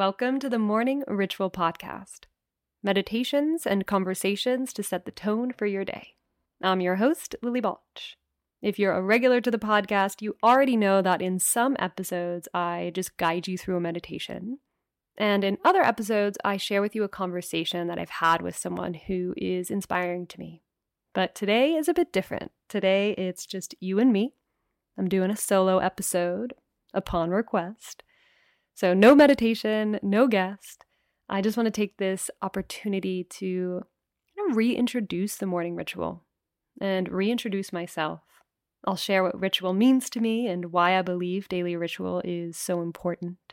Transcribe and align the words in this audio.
Welcome 0.00 0.40
to 0.40 0.48
the 0.48 0.58
Morning 0.58 1.04
Ritual 1.06 1.50
Podcast 1.50 2.20
meditations 2.82 3.66
and 3.66 3.86
conversations 3.86 4.72
to 4.72 4.82
set 4.82 5.04
the 5.04 5.10
tone 5.10 5.52
for 5.52 5.66
your 5.66 5.84
day. 5.84 6.14
I'm 6.62 6.80
your 6.80 6.96
host, 6.96 7.36
Lilly 7.42 7.60
Balch. 7.60 8.16
If 8.62 8.78
you're 8.78 8.94
a 8.94 9.02
regular 9.02 9.42
to 9.42 9.50
the 9.50 9.58
podcast, 9.58 10.22
you 10.22 10.36
already 10.42 10.74
know 10.74 11.02
that 11.02 11.20
in 11.20 11.38
some 11.38 11.76
episodes, 11.78 12.48
I 12.54 12.92
just 12.94 13.18
guide 13.18 13.46
you 13.46 13.58
through 13.58 13.76
a 13.76 13.80
meditation. 13.80 14.60
And 15.18 15.44
in 15.44 15.58
other 15.66 15.82
episodes, 15.82 16.38
I 16.42 16.56
share 16.56 16.80
with 16.80 16.94
you 16.94 17.04
a 17.04 17.06
conversation 17.06 17.86
that 17.88 17.98
I've 17.98 18.08
had 18.08 18.40
with 18.40 18.56
someone 18.56 18.94
who 18.94 19.34
is 19.36 19.70
inspiring 19.70 20.26
to 20.28 20.40
me. 20.40 20.62
But 21.12 21.34
today 21.34 21.74
is 21.74 21.88
a 21.88 21.94
bit 21.94 22.10
different. 22.10 22.52
Today, 22.70 23.10
it's 23.18 23.44
just 23.44 23.74
you 23.80 23.98
and 23.98 24.14
me. 24.14 24.32
I'm 24.96 25.10
doing 25.10 25.30
a 25.30 25.36
solo 25.36 25.76
episode 25.76 26.54
upon 26.94 27.28
request. 27.28 28.02
So, 28.80 28.94
no 28.94 29.14
meditation, 29.14 30.00
no 30.02 30.26
guest. 30.26 30.86
I 31.28 31.42
just 31.42 31.54
want 31.54 31.66
to 31.66 31.70
take 31.70 31.98
this 31.98 32.30
opportunity 32.40 33.24
to 33.24 33.82
kind 34.34 34.50
of 34.50 34.56
reintroduce 34.56 35.36
the 35.36 35.44
morning 35.44 35.76
ritual 35.76 36.24
and 36.80 37.06
reintroduce 37.10 37.74
myself. 37.74 38.22
I'll 38.86 38.96
share 38.96 39.22
what 39.22 39.38
ritual 39.38 39.74
means 39.74 40.08
to 40.08 40.20
me 40.20 40.46
and 40.46 40.72
why 40.72 40.98
I 40.98 41.02
believe 41.02 41.46
daily 41.46 41.76
ritual 41.76 42.22
is 42.24 42.56
so 42.56 42.80
important. 42.80 43.52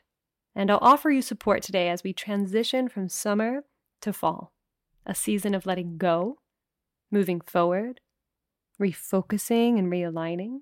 And 0.55 0.71
I'll 0.71 0.79
offer 0.81 1.11
you 1.11 1.21
support 1.21 1.61
today 1.61 1.89
as 1.89 2.05
we 2.05 2.13
transition 2.13 2.87
from 2.87 3.09
summer 3.09 3.65
to 4.03 4.13
fall, 4.13 4.53
a 5.05 5.13
season 5.13 5.53
of 5.53 5.65
letting 5.65 5.97
go, 5.97 6.37
moving 7.11 7.41
forward, 7.41 7.99
refocusing 8.81 9.77
and 9.77 9.91
realigning. 9.91 10.59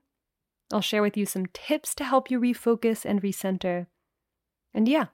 I'll 0.73 0.81
share 0.81 1.03
with 1.03 1.17
you 1.17 1.27
some 1.27 1.45
tips 1.53 1.93
to 1.93 2.03
help 2.03 2.31
you 2.31 2.39
refocus 2.39 3.05
and 3.05 3.21
recenter 3.21 3.85
and 4.75 4.89
yeah, 4.89 5.05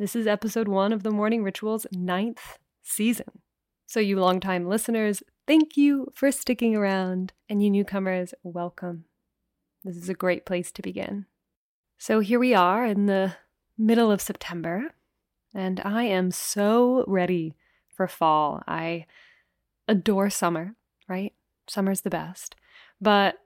this 0.00 0.16
is 0.16 0.26
episode 0.26 0.66
one 0.66 0.92
of 0.92 1.04
the 1.04 1.12
Morning 1.12 1.44
Ritual's 1.44 1.86
ninth 1.92 2.58
season. 2.82 3.40
So, 3.86 4.00
you 4.00 4.18
longtime 4.18 4.66
listeners, 4.66 5.22
thank 5.46 5.76
you 5.76 6.08
for 6.12 6.32
sticking 6.32 6.74
around, 6.74 7.32
and 7.48 7.62
you 7.62 7.70
newcomers, 7.70 8.34
welcome. 8.42 9.04
This 9.84 9.96
is 9.96 10.08
a 10.08 10.14
great 10.14 10.44
place 10.44 10.72
to 10.72 10.82
begin. 10.82 11.26
So, 11.98 12.18
here 12.18 12.40
we 12.40 12.52
are 12.52 12.84
in 12.84 13.06
the 13.06 13.36
middle 13.78 14.10
of 14.10 14.20
September, 14.20 14.92
and 15.54 15.80
I 15.84 16.02
am 16.02 16.32
so 16.32 17.04
ready 17.06 17.54
for 17.94 18.08
fall. 18.08 18.64
I 18.66 19.06
adore 19.86 20.30
summer, 20.30 20.74
right? 21.08 21.32
Summer's 21.68 22.00
the 22.00 22.10
best. 22.10 22.56
But 23.00 23.36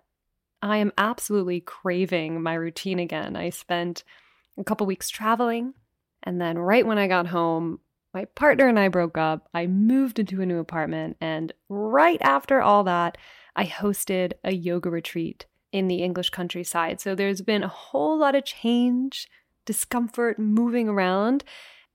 I 0.63 0.79
am 0.79 0.93
absolutely 0.97 1.61
craving 1.61 2.43
my 2.43 2.55
routine 2.55 2.99
again. 2.99 3.37
I 3.37 3.51
spent 3.51 4.05
a 4.61 4.65
couple 4.65 4.87
weeks 4.87 5.09
traveling. 5.11 5.75
And 6.23 6.41
then, 6.41 6.59
right 6.59 6.87
when 6.87 6.99
I 6.99 7.09
got 7.09 7.29
home, 7.29 7.81
my 8.13 8.25
partner 8.25 8.69
and 8.69 8.79
I 8.79 8.89
broke 8.89 9.17
up. 9.17 9.49
I 9.55 9.67
moved 9.67 10.19
into 10.19 10.43
a 10.43 10.47
new 10.47 10.59
apartment. 10.59 11.17
And 11.21 11.53
right 11.69 12.21
after 12.21 12.61
all 12.61 12.85
that, 12.85 13.17
I 13.57 13.65
hosted 13.65 14.33
a 14.45 14.53
yoga 14.53 14.91
retreat 14.91 15.47
in 15.73 15.89
the 15.89 16.03
English 16.03 16.31
countryside. 16.31 17.01
So 17.01 17.15
there's 17.15 17.43
been 17.43 17.63
a 17.63 17.69
whole 17.69 18.19
lot 18.19 18.35
of 18.35 18.45
change, 18.45 19.29
discomfort, 19.65 20.39
moving 20.39 20.89
around. 20.89 21.45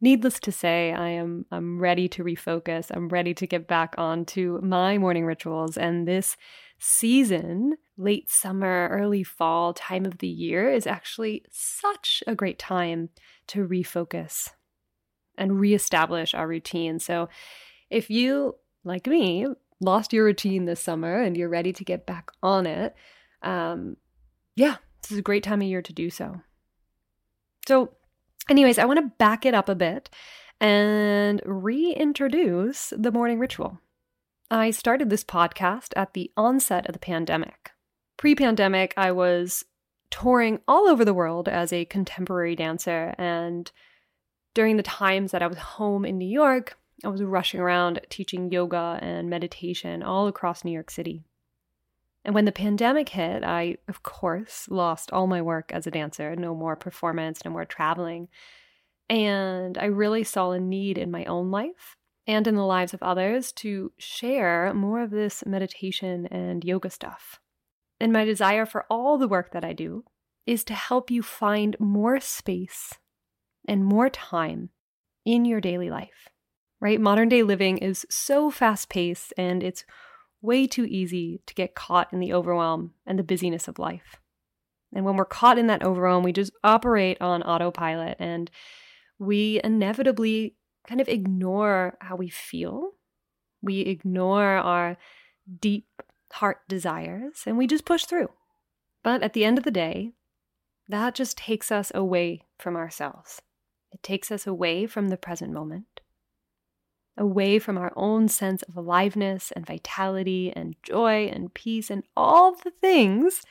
Needless 0.02 0.40
to 0.42 0.52
say, 0.52 0.94
I 0.94 1.10
am 1.10 1.46
I'm 1.52 1.80
ready 1.80 2.08
to 2.10 2.24
refocus. 2.24 2.92
I'm 2.94 3.10
ready 3.10 3.34
to 3.34 3.48
get 3.48 3.68
back 3.68 3.96
onto 3.98 4.60
my 4.62 4.98
morning 4.98 5.26
rituals 5.26 5.78
and 5.78 6.08
this 6.08 6.38
season, 6.86 7.78
late 7.98 8.30
summer, 8.30 8.88
early 8.92 9.24
fall 9.24 9.74
time 9.74 10.06
of 10.06 10.20
the 10.20 10.28
year, 10.28 10.70
is 10.72 10.86
actually 10.86 11.44
such 11.50 12.24
a 12.28 12.36
great 12.36 12.60
time 12.60 13.10
to 13.48 13.68
refocus 13.68 14.50
and 15.38 15.60
reestablish 15.60 16.34
our 16.34 16.48
routine. 16.48 17.00
So, 17.00 17.28
if 17.90 18.10
you, 18.10 18.56
like 18.84 19.08
me, 19.08 19.48
lost 19.82 20.14
your 20.14 20.26
routine 20.26 20.66
this 20.66 20.80
summer 20.80 21.22
and 21.22 21.36
you're 21.36 21.50
ready 21.50 21.74
to 21.74 21.84
get 21.84 22.06
back 22.06 22.30
on 22.44 22.68
it, 22.68 22.96
um, 23.42 23.98
yeah, 24.56 24.76
this 25.02 25.12
is 25.12 25.18
a 25.18 25.24
great 25.24 25.44
time 25.44 25.62
of 25.62 25.68
year 25.68 25.82
to 25.82 25.94
do 25.94 26.10
so. 26.10 26.42
So, 27.68 27.94
anyways, 28.50 28.78
I 28.78 28.86
want 28.86 29.00
to 29.00 29.12
back 29.18 29.46
it 29.46 29.56
up 29.56 29.70
a 29.70 29.76
bit 29.76 30.10
and 30.62 31.42
reintroduce 31.46 32.94
the 32.96 33.12
morning 33.12 33.40
ritual. 33.40 33.80
I 34.52 34.70
started 34.70 35.10
this 35.10 35.24
podcast 35.24 35.94
at 35.96 36.14
the 36.14 36.32
onset 36.38 36.86
of 36.88 36.94
the 36.94 37.00
pandemic. 37.00 37.72
Pre 38.16 38.36
pandemic, 38.36 38.94
I 38.96 39.12
was 39.12 39.66
touring 40.12 40.60
all 40.68 40.88
over 40.88 41.04
the 41.04 41.16
world 41.16 41.50
as 41.50 41.74
a 41.74 41.86
contemporary 41.86 42.56
dancer, 42.56 43.16
and 43.18 43.72
during 44.54 44.78
the 44.78 44.84
times 44.84 45.32
that 45.32 45.42
I 45.42 45.48
was 45.48 45.58
home 45.58 46.06
in 46.06 46.20
New 46.20 46.30
York, 46.30 46.78
I 47.04 47.08
was 47.08 47.24
rushing 47.24 47.60
around 47.60 48.02
teaching 48.10 48.52
yoga 48.52 49.00
and 49.02 49.32
meditation 49.32 50.04
all 50.04 50.28
across 50.28 50.64
New 50.64 50.72
York 50.72 50.92
City. 50.92 51.24
And 52.24 52.36
when 52.36 52.46
the 52.46 52.52
pandemic 52.52 53.10
hit, 53.10 53.44
I, 53.44 53.78
of 53.88 54.04
course, 54.04 54.68
lost 54.70 55.12
all 55.12 55.26
my 55.26 55.42
work 55.42 55.72
as 55.74 55.88
a 55.88 55.92
dancer 55.92 56.36
no 56.36 56.54
more 56.54 56.76
performance, 56.76 57.44
no 57.44 57.52
more 57.52 57.66
traveling. 57.66 58.30
And 59.10 59.78
I 59.78 59.86
really 59.86 60.24
saw 60.24 60.52
a 60.52 60.60
need 60.60 61.00
in 61.00 61.10
my 61.10 61.26
own 61.26 61.50
life 61.50 61.98
and 62.28 62.48
in 62.48 62.56
the 62.56 62.66
lives 62.66 62.94
of 62.94 63.04
others 63.04 63.52
to 63.52 63.92
share 63.98 64.74
more 64.74 65.02
of 65.02 65.12
this 65.12 65.44
meditation 65.46 66.26
and 66.28 66.64
yoga 66.64 66.90
stuff. 66.90 67.40
And 68.00 68.12
my 68.12 68.26
desire 68.26 68.66
for 68.66 68.86
all 68.90 69.18
the 69.18 69.28
work 69.28 69.52
that 69.52 69.64
I 69.64 69.74
do 69.74 70.04
is 70.46 70.64
to 70.66 70.74
help 70.74 71.10
you 71.10 71.22
find 71.24 71.76
more 71.80 72.20
space 72.20 72.94
and 73.68 73.86
more 73.86 74.10
time 74.10 74.70
in 75.26 75.46
your 75.46 75.62
daily 75.62 75.90
life. 75.90 76.30
Right? 76.82 77.00
Modern 77.00 77.30
day 77.30 77.42
living 77.42 77.78
is 77.78 78.06
so 78.10 78.52
fast 78.52 78.90
paced 78.90 79.34
and 79.38 79.64
it's 79.64 79.86
way 80.42 80.68
too 80.68 80.86
easy 80.86 81.42
to 81.48 81.56
get 81.56 81.74
caught 81.74 82.12
in 82.14 82.20
the 82.20 82.34
overwhelm 82.34 82.94
and 83.06 83.18
the 83.18 83.24
busyness 83.24 83.68
of 83.68 83.80
life. 83.80 84.20
And 84.94 85.04
when 85.04 85.16
we're 85.16 85.26
caught 85.26 85.58
in 85.58 85.68
that 85.68 85.84
overwhelm, 85.84 86.24
we 86.24 86.32
just 86.32 86.52
operate 86.64 87.20
on 87.22 87.44
autopilot 87.44 88.18
and 88.20 88.52
we 89.18 89.60
inevitably 89.64 90.56
kind 90.88 91.02
of 91.02 91.08
ignore 91.08 91.98
how 92.02 92.16
we 92.16 92.30
feel. 92.30 92.92
We 93.62 93.82
ignore 93.82 94.58
our 94.58 94.98
deep 95.60 95.88
heart 96.34 96.60
desires 96.68 97.44
and 97.46 97.58
we 97.58 97.68
just 97.68 97.86
push 97.86 98.06
through. 98.06 98.30
But 99.04 99.24
at 99.24 99.34
the 99.34 99.46
end 99.46 99.58
of 99.58 99.64
the 99.64 99.72
day, 99.72 100.12
that 100.88 101.16
just 101.16 101.38
takes 101.38 101.72
us 101.72 101.92
away 101.96 102.46
from 102.60 102.76
ourselves. 102.76 103.42
It 103.92 104.04
takes 104.04 104.32
us 104.32 104.46
away 104.46 104.86
from 104.88 105.10
the 105.10 105.18
present 105.18 105.54
moment, 105.54 106.02
away 107.18 107.60
from 107.60 107.78
our 107.78 107.94
own 107.96 108.28
sense 108.28 108.62
of 108.64 108.76
aliveness 108.76 109.52
and 109.52 109.66
vitality 109.66 110.52
and 110.56 110.76
joy 110.84 111.28
and 111.28 111.54
peace 111.54 111.90
and 111.90 112.04
all 112.16 112.56
the 112.56 112.72
things 112.82 113.42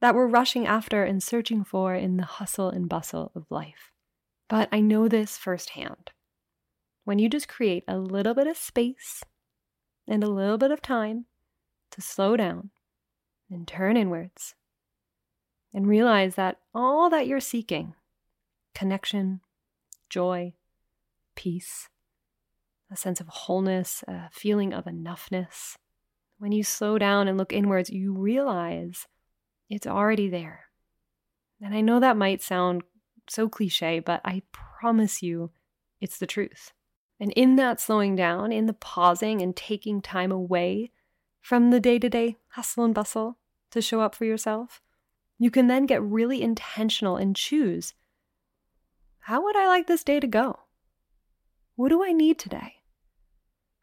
that 0.00 0.14
we're 0.14 0.28
rushing 0.28 0.66
after 0.66 1.02
and 1.02 1.22
searching 1.22 1.64
for 1.64 1.94
in 1.94 2.16
the 2.16 2.24
hustle 2.24 2.70
and 2.70 2.88
bustle 2.88 3.32
of 3.34 3.50
life. 3.50 3.92
But 4.48 4.68
I 4.70 4.80
know 4.80 5.08
this 5.08 5.36
firsthand 5.36 6.12
when 7.08 7.18
you 7.18 7.26
just 7.26 7.48
create 7.48 7.84
a 7.88 7.96
little 7.96 8.34
bit 8.34 8.46
of 8.46 8.54
space 8.54 9.24
and 10.06 10.22
a 10.22 10.28
little 10.28 10.58
bit 10.58 10.70
of 10.70 10.82
time 10.82 11.24
to 11.90 12.02
slow 12.02 12.36
down 12.36 12.68
and 13.50 13.66
turn 13.66 13.96
inwards 13.96 14.54
and 15.72 15.86
realize 15.86 16.34
that 16.34 16.58
all 16.74 17.08
that 17.08 17.26
you're 17.26 17.40
seeking 17.40 17.94
connection, 18.74 19.40
joy, 20.10 20.52
peace 21.34 21.88
a 22.92 22.96
sense 22.96 23.22
of 23.22 23.28
wholeness, 23.28 24.04
a 24.06 24.28
feeling 24.30 24.74
of 24.74 24.84
enoughness. 24.84 25.76
When 26.36 26.52
you 26.52 26.62
slow 26.62 26.98
down 26.98 27.26
and 27.26 27.38
look 27.38 27.54
inwards, 27.54 27.88
you 27.88 28.12
realize 28.12 29.06
it's 29.70 29.86
already 29.86 30.28
there. 30.28 30.66
And 31.62 31.74
I 31.74 31.80
know 31.80 32.00
that 32.00 32.18
might 32.18 32.42
sound 32.42 32.82
so 33.30 33.48
cliche, 33.48 33.98
but 33.98 34.20
I 34.26 34.42
promise 34.52 35.22
you 35.22 35.52
it's 36.02 36.18
the 36.18 36.26
truth. 36.26 36.72
And 37.20 37.32
in 37.32 37.56
that 37.56 37.80
slowing 37.80 38.14
down, 38.14 38.52
in 38.52 38.66
the 38.66 38.72
pausing 38.72 39.42
and 39.42 39.56
taking 39.56 40.00
time 40.00 40.30
away 40.30 40.92
from 41.40 41.70
the 41.70 41.80
day 41.80 41.98
to 41.98 42.08
day 42.08 42.36
hustle 42.50 42.84
and 42.84 42.94
bustle 42.94 43.38
to 43.70 43.82
show 43.82 44.00
up 44.00 44.14
for 44.14 44.24
yourself, 44.24 44.80
you 45.38 45.50
can 45.50 45.66
then 45.66 45.86
get 45.86 46.02
really 46.02 46.42
intentional 46.42 47.16
and 47.16 47.34
choose 47.34 47.94
how 49.28 49.42
would 49.44 49.56
I 49.56 49.66
like 49.66 49.86
this 49.86 50.04
day 50.04 50.20
to 50.20 50.26
go? 50.26 50.60
What 51.76 51.90
do 51.90 52.02
I 52.02 52.12
need 52.12 52.38
today? 52.38 52.76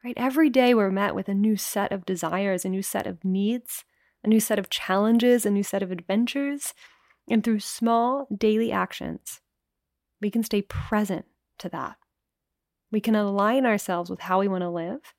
Right? 0.04 0.16
Every 0.18 0.50
day 0.50 0.74
we're 0.74 0.90
met 0.90 1.14
with 1.14 1.30
a 1.30 1.36
new 1.36 1.56
set 1.56 1.92
of 1.92 2.04
desires, 2.04 2.66
a 2.66 2.70
new 2.70 2.82
set 2.82 3.06
of 3.06 3.24
needs, 3.24 3.84
a 4.24 4.28
new 4.28 4.40
set 4.40 4.58
of 4.58 4.72
challenges, 4.72 5.46
a 5.46 5.52
new 5.52 5.62
set 5.62 5.84
of 5.84 5.92
adventures. 5.92 6.74
And 7.30 7.44
through 7.44 7.60
small 7.60 8.28
daily 8.36 8.72
actions, 8.72 9.42
we 10.20 10.32
can 10.32 10.42
stay 10.42 10.64
present 10.64 11.26
to 11.60 11.70
that. 11.70 11.98
We 12.92 13.02
can 13.02 13.16
align 13.16 13.66
ourselves 13.66 14.10
with 14.10 14.22
how 14.22 14.40
we 14.40 14.48
want 14.48 14.62
to 14.62 14.70
live. 14.70 15.14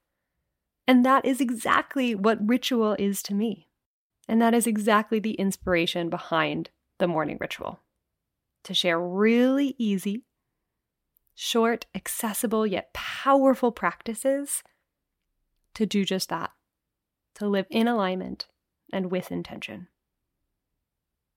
And 0.86 1.04
that 1.04 1.24
is 1.24 1.40
exactly 1.40 2.14
what 2.14 2.46
ritual 2.46 2.94
is 2.98 3.22
to 3.24 3.34
me. 3.34 3.68
And 4.28 4.40
that 4.40 4.54
is 4.54 4.66
exactly 4.66 5.18
the 5.18 5.34
inspiration 5.34 6.08
behind 6.08 6.70
the 6.98 7.08
morning 7.08 7.38
ritual 7.40 7.80
to 8.64 8.74
share 8.74 9.00
really 9.00 9.74
easy, 9.78 10.24
short, 11.34 11.86
accessible, 11.94 12.66
yet 12.66 12.92
powerful 12.94 13.70
practices 13.70 14.62
to 15.74 15.86
do 15.86 16.04
just 16.04 16.28
that, 16.30 16.50
to 17.34 17.46
live 17.46 17.66
in 17.70 17.86
alignment 17.86 18.46
and 18.92 19.10
with 19.10 19.30
intention. 19.30 19.88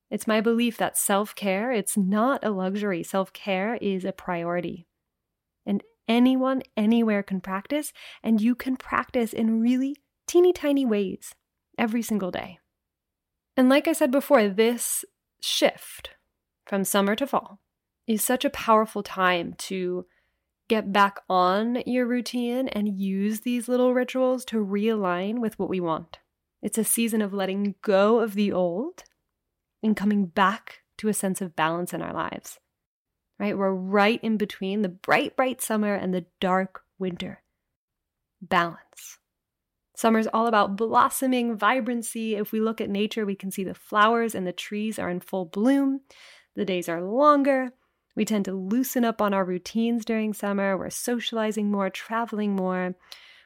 It's 0.10 0.26
my 0.26 0.42
belief 0.42 0.78
that 0.78 0.98
self-care, 0.98 1.72
it's 1.72 1.98
not 1.98 2.44
a 2.44 2.50
luxury. 2.50 3.04
Self-care 3.04 3.76
is 3.76 4.06
a 4.06 4.12
priority. 4.12 4.88
And 5.66 5.84
anyone 6.10 6.64
anywhere 6.76 7.24
can 7.24 7.40
practice 7.40 7.94
and 8.22 8.42
you 8.42 8.56
can 8.56 8.76
practice 8.76 9.32
in 9.32 9.62
really 9.62 9.96
teeny 10.28 10.52
tiny 10.52 10.86
ways 10.86 11.36
every 11.78 12.02
single 12.02 12.32
day. 12.32 12.60
And 13.56 13.70
like 13.70 13.88
I 13.88 13.94
said 13.94 14.12
before, 14.12 14.50
this 14.50 15.06
shift 15.42 16.12
from 16.66 16.84
summer 16.84 17.16
to 17.16 17.28
fall 17.28 17.60
is 18.08 18.24
such 18.24 18.44
a 18.44 18.50
powerful 18.50 19.04
time 19.04 19.54
to 19.58 20.06
get 20.68 20.92
back 20.92 21.20
on 21.30 21.82
your 21.86 22.06
routine 22.06 22.68
and 22.70 23.00
use 23.00 23.42
these 23.42 23.68
little 23.68 23.94
rituals 23.94 24.46
to 24.46 24.64
realign 24.64 25.40
with 25.40 25.58
what 25.58 25.70
we 25.70 25.80
want. 25.80 26.20
It's 26.62 26.78
a 26.78 26.84
season 26.84 27.22
of 27.22 27.34
letting 27.34 27.76
go 27.82 28.20
of 28.20 28.36
the 28.36 28.52
old 28.52 29.04
and 29.82 29.96
coming 29.96 30.26
back 30.26 30.80
to 30.98 31.08
a 31.08 31.14
sense 31.14 31.42
of 31.42 31.56
balance 31.56 31.94
in 31.94 32.02
our 32.02 32.14
lives. 32.14 32.60
Right? 33.40 33.58
We're 33.58 33.74
right 33.74 34.20
in 34.22 34.38
between 34.38 34.82
the 34.82 34.90
bright, 34.90 35.36
bright 35.36 35.62
summer 35.62 35.94
and 35.94 36.14
the 36.14 36.26
dark 36.40 36.84
winter. 36.98 37.42
Balance. 38.42 39.18
Summer's 39.96 40.28
all 40.28 40.48
about 40.48 40.76
blossoming, 40.76 41.58
vibrancy. 41.58 42.36
If 42.36 42.52
we 42.52 42.60
look 42.60 42.82
at 42.82 42.90
nature, 42.90 43.26
we 43.26 43.36
can 43.36 43.52
see 43.52 43.64
the 43.64 43.74
flowers 43.74 44.36
and 44.36 44.46
the 44.46 44.54
trees 44.54 45.00
are 45.00 45.10
in 45.10 45.20
full 45.20 45.46
bloom. 45.46 46.02
The 46.56 46.66
days 46.66 46.90
are 46.90 47.02
longer. 47.02 47.72
We 48.16 48.26
tend 48.26 48.46
to 48.46 48.54
loosen 48.54 49.06
up 49.06 49.22
on 49.22 49.34
our 49.34 49.46
routines 49.46 50.04
during 50.04 50.34
summer. 50.34 50.78
We're 50.78 50.90
socializing 50.90 51.72
more, 51.72 51.90
traveling 51.90 52.56
more. 52.56 52.96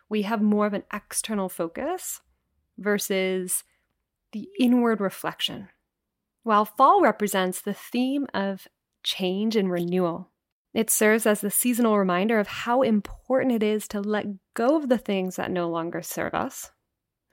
We 0.09 0.23
have 0.23 0.41
more 0.41 0.65
of 0.65 0.73
an 0.73 0.83
external 0.91 1.49
focus 1.49 2.21
versus 2.77 3.63
the 4.31 4.47
inward 4.59 4.99
reflection 4.99 5.69
while 6.43 6.65
fall 6.65 7.01
represents 7.01 7.61
the 7.61 7.73
theme 7.73 8.27
of 8.33 8.67
change 9.03 9.55
and 9.55 9.71
renewal. 9.71 10.29
It 10.73 10.89
serves 10.89 11.25
as 11.25 11.41
the 11.41 11.51
seasonal 11.51 11.97
reminder 11.97 12.39
of 12.39 12.47
how 12.47 12.81
important 12.81 13.51
it 13.51 13.61
is 13.63 13.87
to 13.89 14.01
let 14.01 14.25
go 14.55 14.75
of 14.75 14.89
the 14.89 14.97
things 14.97 15.35
that 15.35 15.51
no 15.51 15.69
longer 15.69 16.01
serve 16.01 16.33
us. 16.33 16.71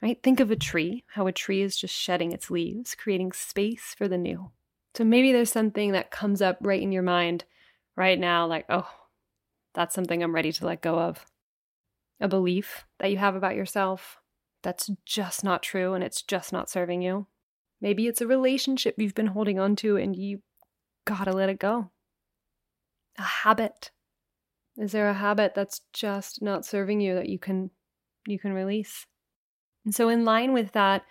Right? 0.01 0.21
Think 0.21 0.39
of 0.39 0.51
a 0.51 0.55
tree, 0.55 1.03
how 1.07 1.27
a 1.27 1.31
tree 1.31 1.61
is 1.61 1.77
just 1.77 1.93
shedding 1.93 2.31
its 2.31 2.49
leaves, 2.49 2.95
creating 2.95 3.31
space 3.33 3.95
for 3.95 4.07
the 4.07 4.17
new. 4.17 4.51
So 4.95 5.03
maybe 5.03 5.31
there's 5.31 5.51
something 5.51 5.91
that 5.91 6.11
comes 6.11 6.41
up 6.41 6.57
right 6.61 6.81
in 6.81 6.91
your 6.91 7.03
mind 7.03 7.45
right 7.95 8.19
now, 8.19 8.45
like, 8.47 8.65
oh, 8.69 8.89
that's 9.73 9.95
something 9.95 10.21
I'm 10.21 10.35
ready 10.35 10.51
to 10.51 10.65
let 10.65 10.81
go 10.81 10.99
of. 10.99 11.25
A 12.19 12.27
belief 12.27 12.85
that 12.99 13.11
you 13.11 13.17
have 13.17 13.35
about 13.35 13.55
yourself 13.55 14.21
that's 14.63 14.89
just 15.05 15.43
not 15.43 15.63
true 15.63 15.93
and 15.93 16.03
it's 16.03 16.21
just 16.21 16.53
not 16.53 16.69
serving 16.69 17.01
you. 17.01 17.27
Maybe 17.79 18.07
it's 18.07 18.21
a 18.21 18.27
relationship 18.27 18.95
you've 18.97 19.15
been 19.15 19.27
holding 19.27 19.59
on 19.59 19.75
to 19.77 19.97
and 19.97 20.15
you 20.15 20.41
gotta 21.05 21.31
let 21.31 21.49
it 21.49 21.59
go. 21.59 21.89
A 23.17 23.23
habit. 23.23 23.91
Is 24.77 24.91
there 24.91 25.09
a 25.09 25.13
habit 25.13 25.53
that's 25.53 25.81
just 25.93 26.41
not 26.41 26.65
serving 26.65 27.01
you 27.01 27.15
that 27.15 27.29
you 27.29 27.39
can 27.39 27.71
you 28.25 28.39
can 28.39 28.53
release? 28.53 29.05
And 29.85 29.93
so 29.93 30.09
in 30.09 30.25
line 30.25 30.53
with 30.53 30.71
that 30.73 31.03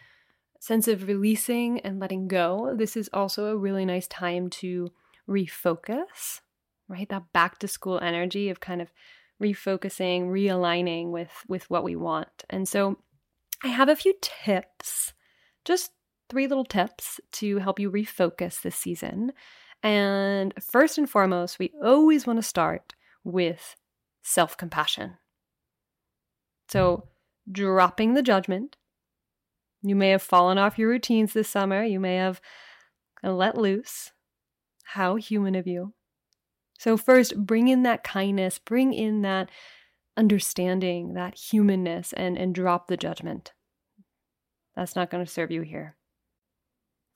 sense 0.61 0.89
of 0.89 1.07
releasing 1.09 1.81
and 1.81 1.99
letting 1.99 2.29
go, 2.29 2.75
this 2.77 2.97
is 2.97 3.11
also 3.13 3.47
a 3.47 3.57
really 3.57 3.85
nice 3.85 4.07
time 4.07 4.51
to 4.51 4.91
refocus, 5.29 6.41
right? 6.89 7.09
That 7.09 7.33
back 7.33 7.59
to 7.59 7.69
school 7.69 7.99
energy 8.01 8.49
of 8.49 8.61
kind 8.61 8.81
of 8.81 8.93
refocusing, 9.43 10.29
realigning 10.29 11.11
with 11.11 11.33
with 11.49 11.69
what 11.71 11.85
we 11.85 11.97
want. 11.97 12.45
And 12.49 12.69
so 12.69 12.99
I 13.63 13.69
have 13.69 13.89
a 13.89 13.97
few 13.97 14.15
tips 14.21 15.13
just 15.65 15.93
three 16.29 16.47
little 16.47 16.65
tips 16.65 17.21
to 17.33 17.59
help 17.59 17.79
you 17.79 17.91
refocus 17.91 18.63
this 18.63 18.77
season. 18.77 19.33
And 19.83 20.53
first 20.61 20.99
and 20.99 21.09
foremost, 21.09 21.59
we 21.59 21.73
always 21.83 22.27
want 22.27 22.39
to 22.39 22.43
start 22.43 22.95
with 23.25 23.77
self 24.23 24.57
compassion. 24.57 25.17
So, 26.69 27.09
hmm. 27.47 27.53
dropping 27.53 28.15
the 28.15 28.23
judgment. 28.23 28.77
You 29.83 29.97
may 29.97 30.11
have 30.11 30.23
fallen 30.23 30.59
off 30.59 30.79
your 30.79 30.91
routines 30.91 31.33
this 31.33 31.49
summer. 31.49 31.83
You 31.83 32.01
may 32.01 32.17
have 32.17 32.41
let 33.23 33.57
loose. 33.57 34.13
How 34.85 35.17
human 35.17 35.55
of 35.55 35.67
you. 35.67 35.95
So, 36.79 36.97
first, 36.97 37.37
bring 37.37 37.69
in 37.69 37.83
that 37.85 38.05
kindness, 38.05 38.59
bring 38.59 38.93
in 38.93 39.23
that 39.23 39.51
understanding, 40.17 41.15
that 41.15 41.37
humanness, 41.37 42.13
and, 42.13 42.37
and 42.37 42.55
drop 42.55 42.89
the 42.89 42.97
judgment. 42.97 43.53
That's 44.75 44.97
not 44.97 45.11
going 45.11 45.25
to 45.25 45.31
serve 45.31 45.51
you 45.51 45.63
here. 45.63 45.97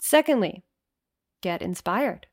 Secondly, 0.00 0.65
get 1.41 1.62
inspired. 1.62 2.27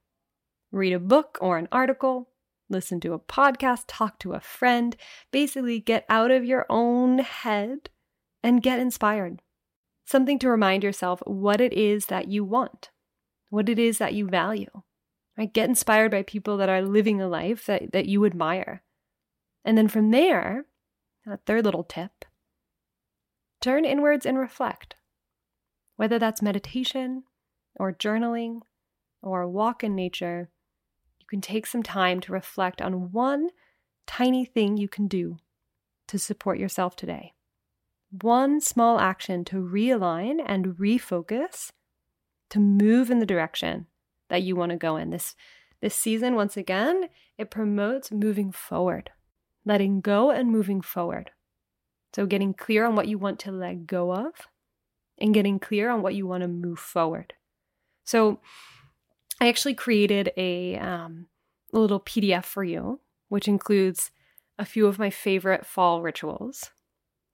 Read 0.72 0.94
a 0.94 1.00
book 1.00 1.38
or 1.42 1.58
an 1.58 1.68
article, 1.72 2.30
listen 2.70 3.00
to 3.01 3.13
a 3.13 3.20
podcast, 3.20 3.84
talk 3.88 4.20
to 4.20 4.34
a 4.34 4.40
friend, 4.40 4.96
basically 5.32 5.80
get 5.80 6.06
out 6.08 6.32
of 6.32 6.46
your 6.46 6.66
own 6.70 7.20
head 7.20 7.90
and 8.44 8.63
get 8.63 8.80
inspired. 8.80 9.42
Something 10.06 10.40
to 10.40 10.50
remind 10.50 10.84
yourself 10.84 11.22
what 11.25 11.62
it 11.62 11.74
is 11.74 12.08
that 12.08 12.28
you 12.28 12.44
want, 12.44 12.90
what 13.50 13.70
it 13.70 13.80
is 13.80 13.98
that 13.98 14.13
you 14.13 14.28
value. 14.28 14.82
Right? 15.38 15.54
Get 15.54 15.70
inspired 15.70 16.12
by 16.12 16.24
people 16.24 16.58
that 16.58 16.70
are 16.70 16.82
living 16.82 17.22
a 17.22 17.28
life 17.28 17.66
that, 17.66 17.92
that 17.94 18.06
you 18.06 18.25
admire. 18.25 18.84
And 19.63 19.78
then 19.78 19.88
from 19.88 20.12
there, 20.12 20.66
a 21.28 21.38
third 21.38 21.66
little 21.66 21.84
tip 21.84 22.25
turn 23.62 23.86
inwards 23.86 24.25
and 24.25 24.38
reflect. 24.38 24.96
Whether 25.96 26.18
that's 26.18 26.42
meditation, 26.42 27.24
or 27.75 27.94
journaling 27.94 28.62
or 29.22 29.42
a 29.42 29.50
walk 29.50 29.84
in 29.84 29.96
nature, 29.96 30.50
can 31.31 31.41
take 31.41 31.65
some 31.65 31.81
time 31.81 32.19
to 32.19 32.33
reflect 32.33 32.81
on 32.81 33.11
one 33.11 33.50
tiny 34.05 34.43
thing 34.43 34.75
you 34.75 34.89
can 34.89 35.07
do 35.07 35.38
to 36.09 36.19
support 36.19 36.59
yourself 36.59 36.95
today. 36.95 37.31
One 38.21 38.59
small 38.59 39.00
action 39.00 39.45
to 39.45 39.55
realign 39.55 40.43
and 40.45 40.75
refocus 40.75 41.71
to 42.50 42.59
move 42.59 43.09
in 43.09 43.19
the 43.19 43.25
direction 43.25 43.88
that 44.29 44.43
you 44.43 44.57
want 44.57 44.71
to 44.71 44.77
go 44.77 44.97
in. 44.97 45.09
This 45.09 45.33
this 45.79 45.95
season 45.95 46.35
once 46.35 46.57
again, 46.57 47.05
it 47.38 47.50
promotes 47.50 48.11
moving 48.11 48.51
forward, 48.51 49.09
letting 49.65 50.01
go 50.01 50.29
and 50.29 50.51
moving 50.51 50.81
forward. 50.81 51.31
So 52.13 52.25
getting 52.25 52.53
clear 52.53 52.85
on 52.85 52.95
what 52.95 53.07
you 53.07 53.17
want 53.17 53.39
to 53.39 53.51
let 53.51 53.88
go 53.88 54.13
of 54.13 54.33
and 55.17 55.33
getting 55.33 55.59
clear 55.59 55.89
on 55.89 56.01
what 56.01 56.13
you 56.13 56.27
want 56.27 56.41
to 56.41 56.50
move 56.50 56.77
forward. 56.77 57.33
So 58.03 58.41
I 59.41 59.48
actually 59.48 59.74
created 59.74 60.31
a, 60.38 60.77
um, 60.77 61.25
a 61.74 61.79
little 61.79 62.00
PDF 62.00 62.45
for 62.45 62.63
you, 62.63 63.00
which 63.27 63.48
includes 63.48 64.12
a 64.60 64.65
few 64.65 64.86
of 64.86 65.00
my 65.00 65.10
favorite 65.10 65.65
fall 65.65 66.03
rituals, 66.03 66.69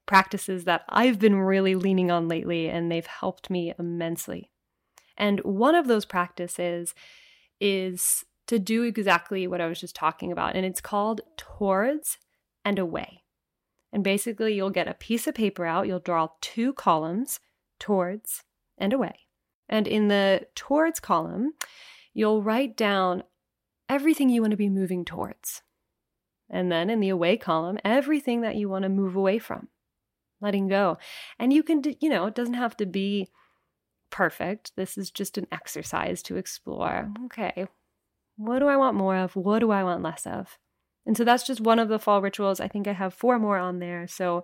practices 0.05 0.63
that 0.63 0.85
I've 0.87 1.19
been 1.19 1.35
really 1.35 1.75
leaning 1.75 2.09
on 2.09 2.29
lately, 2.29 2.69
and 2.69 2.89
they've 2.89 3.05
helped 3.05 3.49
me 3.49 3.73
immensely. 3.77 4.49
And 5.17 5.41
one 5.41 5.75
of 5.75 5.87
those 5.87 6.05
practices 6.05 6.95
is 7.59 8.23
to 8.45 8.57
do 8.57 8.83
exactly 8.83 9.45
what 9.45 9.59
I 9.59 9.67
was 9.67 9.81
just 9.81 9.95
talking 9.95 10.31
about, 10.31 10.55
and 10.55 10.65
it's 10.65 10.79
called 10.79 11.19
Towards 11.35 12.19
and 12.63 12.79
Away. 12.79 13.23
And 13.91 14.01
basically, 14.01 14.53
you'll 14.53 14.69
get 14.69 14.87
a 14.87 14.93
piece 14.93 15.27
of 15.27 15.35
paper 15.35 15.65
out, 15.65 15.87
you'll 15.87 15.99
draw 15.99 16.29
two 16.39 16.71
columns 16.71 17.41
towards 17.79 18.43
and 18.77 18.93
away. 18.93 19.27
And 19.67 19.87
in 19.87 20.07
the 20.07 20.47
towards 20.55 21.01
column, 21.01 21.53
you'll 22.17 22.41
write 22.41 22.75
down 22.75 23.21
everything 23.87 24.27
you 24.27 24.41
want 24.41 24.49
to 24.49 24.57
be 24.57 24.69
moving 24.69 25.05
towards. 25.05 25.61
And 26.49 26.71
then 26.71 26.89
in 26.89 26.99
the 26.99 27.09
away 27.09 27.37
column, 27.37 27.77
everything 27.85 28.41
that 28.41 28.55
you 28.55 28.67
want 28.67 28.83
to 28.83 28.89
move 28.89 29.15
away 29.15 29.37
from, 29.37 29.67
letting 30.41 30.67
go. 30.67 30.97
And 31.37 31.53
you 31.53 31.61
can, 31.61 31.83
you 31.99 32.09
know, 32.09 32.25
it 32.25 32.33
doesn't 32.33 32.55
have 32.55 32.75
to 32.77 32.87
be 32.87 33.29
perfect. 34.09 34.71
This 34.75 34.97
is 34.97 35.11
just 35.11 35.37
an 35.37 35.45
exercise 35.51 36.23
to 36.23 36.37
explore. 36.37 37.11
Okay, 37.25 37.67
what 38.35 38.59
do 38.59 38.67
I 38.67 38.77
want 38.77 38.97
more 38.97 39.15
of? 39.15 39.35
What 39.35 39.59
do 39.59 39.69
I 39.69 39.83
want 39.83 40.01
less 40.01 40.25
of? 40.25 40.57
And 41.05 41.15
so 41.15 41.23
that's 41.23 41.45
just 41.45 41.61
one 41.61 41.77
of 41.77 41.87
the 41.87 41.99
fall 41.99 42.23
rituals. 42.23 42.59
I 42.59 42.67
think 42.67 42.87
I 42.87 42.93
have 42.93 43.13
four 43.13 43.37
more 43.37 43.59
on 43.59 43.77
there. 43.77 44.07
So 44.07 44.43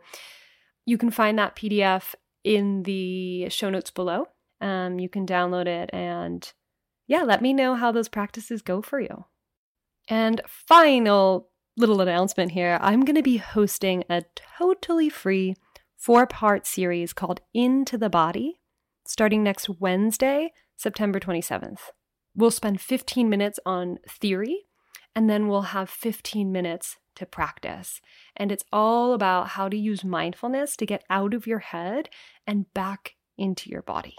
you 0.85 0.99
can 0.99 1.09
find 1.09 1.39
that 1.39 1.55
PDF 1.55 2.13
in 2.43 2.83
the 2.83 3.49
show 3.49 3.71
notes 3.71 3.89
below. 3.89 4.27
Um, 4.61 4.99
you 4.99 5.09
can 5.09 5.25
download 5.25 5.65
it 5.65 5.89
and 5.91 6.53
yeah, 7.07 7.23
let 7.23 7.41
me 7.41 7.53
know 7.53 7.75
how 7.75 7.91
those 7.91 8.09
practices 8.09 8.61
go 8.61 8.81
for 8.81 8.99
you. 8.99 9.25
And 10.09 10.41
final 10.47 11.49
little 11.75 12.01
announcement 12.01 12.51
here 12.51 12.77
I'm 12.81 13.03
going 13.03 13.15
to 13.15 13.23
be 13.23 13.37
hosting 13.37 14.03
a 14.09 14.23
totally 14.59 15.09
free 15.09 15.55
four 15.97 16.27
part 16.27 16.67
series 16.67 17.13
called 17.13 17.41
Into 17.53 17.97
the 17.97 18.09
Body 18.09 18.59
starting 19.05 19.43
next 19.43 19.69
Wednesday, 19.69 20.51
September 20.75 21.19
27th. 21.19 21.79
We'll 22.35 22.51
spend 22.51 22.81
15 22.81 23.29
minutes 23.29 23.59
on 23.65 23.99
theory 24.07 24.65
and 25.15 25.29
then 25.29 25.47
we'll 25.47 25.73
have 25.73 25.89
15 25.89 26.51
minutes 26.51 26.97
to 27.15 27.25
practice. 27.25 28.01
And 28.35 28.51
it's 28.51 28.63
all 28.71 29.13
about 29.13 29.49
how 29.49 29.69
to 29.69 29.77
use 29.77 30.03
mindfulness 30.03 30.75
to 30.77 30.85
get 30.85 31.03
out 31.09 31.33
of 31.33 31.45
your 31.45 31.59
head 31.59 32.09
and 32.47 32.73
back 32.73 33.15
into 33.37 33.69
your 33.69 33.83
body. 33.83 34.15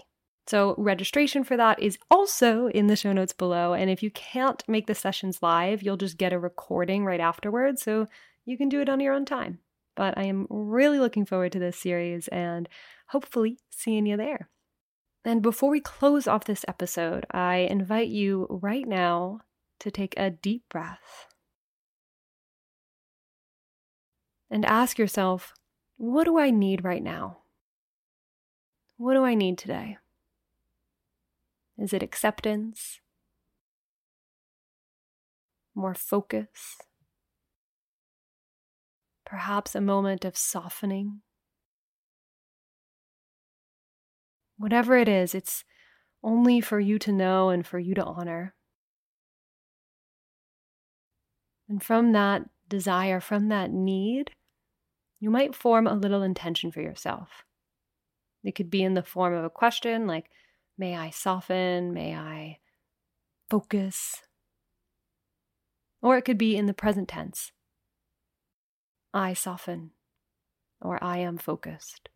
So, 0.47 0.75
registration 0.77 1.43
for 1.43 1.57
that 1.57 1.81
is 1.81 1.97
also 2.11 2.67
in 2.67 2.87
the 2.87 2.95
show 2.95 3.13
notes 3.13 3.33
below. 3.33 3.73
And 3.73 3.89
if 3.89 4.03
you 4.03 4.11
can't 4.11 4.63
make 4.67 4.85
the 4.85 4.93
sessions 4.93 5.41
live, 5.41 5.81
you'll 5.81 5.97
just 5.97 6.17
get 6.17 6.33
a 6.33 6.39
recording 6.39 7.03
right 7.03 7.19
afterwards. 7.19 7.81
So, 7.81 8.05
you 8.45 8.57
can 8.57 8.69
do 8.69 8.79
it 8.79 8.89
on 8.89 8.99
your 8.99 9.13
own 9.13 9.25
time. 9.25 9.59
But 9.95 10.17
I 10.17 10.23
am 10.23 10.45
really 10.49 10.99
looking 10.99 11.25
forward 11.25 11.51
to 11.53 11.59
this 11.59 11.77
series 11.77 12.27
and 12.27 12.69
hopefully 13.07 13.57
seeing 13.71 14.05
you 14.05 14.17
there. 14.17 14.49
And 15.23 15.41
before 15.41 15.71
we 15.71 15.79
close 15.79 16.27
off 16.27 16.45
this 16.45 16.63
episode, 16.67 17.25
I 17.31 17.55
invite 17.57 18.09
you 18.09 18.45
right 18.49 18.87
now 18.87 19.39
to 19.79 19.89
take 19.89 20.13
a 20.15 20.29
deep 20.29 20.63
breath 20.69 21.27
and 24.51 24.63
ask 24.65 24.99
yourself, 24.99 25.53
what 25.97 26.25
do 26.25 26.37
I 26.37 26.51
need 26.51 26.83
right 26.83 27.01
now? 27.01 27.39
What 28.97 29.15
do 29.15 29.23
I 29.23 29.33
need 29.33 29.57
today? 29.57 29.97
Is 31.77 31.93
it 31.93 32.03
acceptance? 32.03 32.99
More 35.73 35.93
focus? 35.93 36.77
Perhaps 39.25 39.75
a 39.75 39.81
moment 39.81 40.23
of 40.23 40.37
softening? 40.37 41.21
Whatever 44.57 44.95
it 44.97 45.09
is, 45.09 45.35
it's 45.35 45.65
only 46.23 46.61
for 46.61 46.79
you 46.79 46.97
to 46.99 47.11
know 47.11 47.49
and 47.49 47.67
for 47.67 47.77
you 47.77 47.93
to 47.95 48.03
honor. 48.03 48.55
And 51.67 51.83
from 51.83 52.13
that 52.13 52.43
desire, 52.69 53.19
from 53.19 53.49
that 53.49 53.71
need, 53.71 54.31
you 55.19 55.29
might 55.29 55.55
form 55.55 55.87
a 55.87 55.93
little 55.93 56.21
intention 56.21 56.71
for 56.71 56.81
yourself. 56.81 57.43
It 58.43 58.53
could 58.53 58.69
be 58.69 58.83
in 58.83 58.93
the 58.93 59.03
form 59.03 59.33
of 59.33 59.43
a 59.43 59.49
question 59.49 60.07
like, 60.07 60.29
May 60.77 60.95
I 60.95 61.09
soften? 61.09 61.93
May 61.93 62.15
I 62.15 62.59
focus? 63.49 64.21
Or 66.01 66.17
it 66.17 66.23
could 66.23 66.37
be 66.37 66.55
in 66.55 66.65
the 66.65 66.73
present 66.73 67.07
tense 67.07 67.51
I 69.13 69.33
soften, 69.33 69.91
or 70.81 71.01
I 71.01 71.19
am 71.19 71.37
focused. 71.37 72.09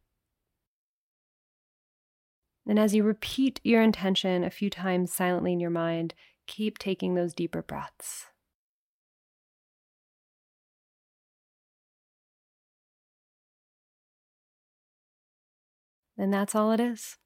And 2.68 2.78
as 2.78 2.94
you 2.94 3.04
repeat 3.04 3.62
your 3.64 3.82
intention 3.82 4.44
a 4.44 4.50
few 4.50 4.70
times 4.70 5.14
silently 5.14 5.54
in 5.54 5.62
your 5.62 5.70
mind, 5.70 6.14
keep 6.46 6.78
taking 6.78 7.16
those 7.16 7.34
deeper 7.34 7.62
breaths. 7.62 8.26
And 16.18 16.34
that's 16.34 16.54
all 16.54 16.74
it 16.74 16.82
is. 16.82 17.18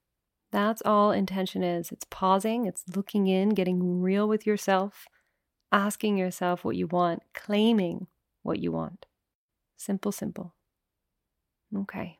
That's 0.53 0.83
all 0.85 1.11
intention 1.11 1.63
is. 1.63 1.91
It's 1.91 2.05
pausing, 2.11 2.67
it's 2.67 2.83
looking 2.95 3.25
in, 3.25 3.49
getting 3.49 4.01
real 4.01 4.27
with 4.27 4.45
yourself, 4.45 5.07
asking 5.71 6.15
yourself 6.15 6.63
what 6.63 6.75
you 6.75 6.85
want, 6.85 7.23
claiming 7.33 8.05
what 8.43 8.59
you 8.59 8.71
want. 8.71 9.07
Simple, 9.77 10.11
simple. 10.11 10.53
Okay. 11.75 12.19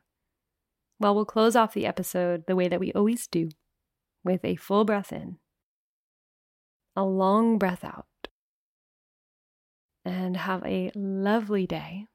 Well, 0.98 1.14
we'll 1.14 1.24
close 1.24 1.54
off 1.54 1.74
the 1.74 1.86
episode 1.86 2.46
the 2.48 2.56
way 2.56 2.66
that 2.66 2.80
we 2.80 2.92
always 2.92 3.28
do 3.28 3.50
with 4.24 4.44
a 4.44 4.56
full 4.56 4.84
breath 4.84 5.12
in, 5.12 5.38
a 6.96 7.04
long 7.04 7.56
breath 7.56 7.84
out, 7.84 8.06
and 10.04 10.36
have 10.38 10.64
a 10.64 10.90
lovely 10.96 11.68
day. 11.68 12.06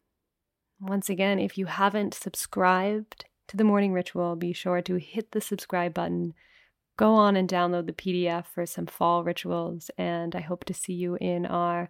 Once 0.81 1.09
again, 1.09 1.39
if 1.39 1.57
you 1.57 1.67
haven't 1.67 2.13
subscribed 2.13 3.23
to 3.50 3.58
the 3.58 3.63
morning 3.63 3.94
ritual, 3.94 4.36
be 4.36 4.53
sure 4.53 4.82
to 4.82 4.96
hit 4.96 5.32
the 5.32 5.41
subscribe 5.41 5.94
button. 5.94 6.34
Go 6.98 7.13
on 7.13 7.36
and 7.36 7.50
download 7.50 7.88
the 7.88 7.94
PDF 7.94 8.46
for 8.46 8.65
some 8.65 8.86
fall 8.86 9.24
rituals, 9.24 9.89
and 9.98 10.36
I 10.36 10.41
hope 10.41 10.65
to 10.65 10.74
see 10.74 10.94
you 10.94 11.18
in 11.20 11.46
our 11.46 11.89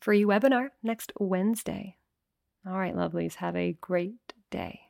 free 0.00 0.24
webinar 0.24 0.68
next 0.82 1.12
Wednesday. 1.18 1.96
All 2.66 2.78
right, 2.78 2.94
lovelies, 2.94 3.36
have 3.36 3.56
a 3.56 3.76
great 3.80 4.34
day. 4.50 4.89